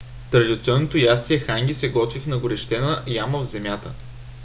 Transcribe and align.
традиционното 0.31 0.97
ястие 0.97 1.39
ханги 1.39 1.73
се 1.73 1.89
готви 1.91 2.19
в 2.19 2.27
нагорещена 2.27 3.03
яма 3.07 3.39
в 3.39 3.45
земята 3.45 3.91